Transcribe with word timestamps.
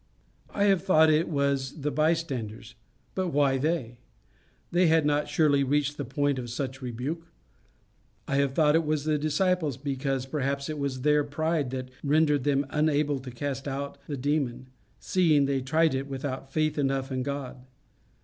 I 0.49 0.63
have 0.63 0.81
thought 0.83 1.11
it 1.11 1.29
was 1.29 1.81
the 1.81 1.91
bystanders: 1.91 2.73
but 3.13 3.27
why 3.27 3.59
they? 3.59 3.99
They 4.71 4.87
had 4.87 5.05
not 5.05 5.29
surely 5.29 5.63
reached 5.63 5.95
the 5.95 6.05
point 6.05 6.39
of 6.39 6.49
such 6.49 6.81
rebuke. 6.81 7.27
I 8.27 8.37
have 8.37 8.53
thought 8.53 8.73
it 8.73 8.83
was 8.83 9.03
the 9.03 9.19
disciples, 9.19 9.77
because 9.77 10.25
perhaps 10.25 10.69
it 10.69 10.79
was 10.79 11.01
their 11.01 11.23
pride 11.23 11.69
that 11.69 11.91
rendered 12.03 12.45
them 12.45 12.65
unable 12.71 13.19
to 13.19 13.29
cast 13.29 13.67
out 13.67 13.99
the 14.07 14.17
demon, 14.17 14.69
seeing 14.99 15.45
they 15.45 15.61
tried 15.61 15.93
it 15.93 16.07
without 16.07 16.51
faith 16.51 16.79
enough 16.79 17.11
in 17.11 17.21
God. 17.21 17.63